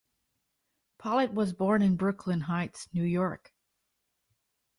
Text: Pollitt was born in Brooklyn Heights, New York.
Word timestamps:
Pollitt 0.97 1.31
was 1.31 1.53
born 1.53 1.83
in 1.83 1.95
Brooklyn 1.95 2.41
Heights, 2.41 2.89
New 2.91 3.03
York. 3.03 3.53